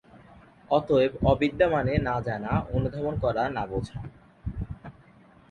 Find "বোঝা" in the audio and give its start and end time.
3.65-3.99